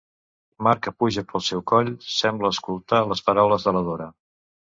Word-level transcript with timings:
Mar 0.67 0.71
que 0.85 0.93
puja 1.03 1.23
pel 1.31 1.43
seu 1.47 1.61
coll, 1.73 1.91
sembla 2.15 2.51
escoltar 2.57 3.03
les 3.13 3.23
paraules 3.29 3.69
de 3.71 3.77
la 3.79 3.85
Dora. 3.91 4.11